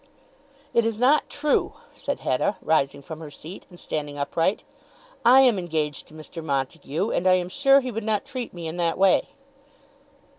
[0.73, 4.63] "It is not true," said Hetta, rising from her seat, and standing upright.
[5.23, 6.43] "I am engaged to Mr.
[6.43, 9.27] Montague, and I am sure he would not treat me in that way."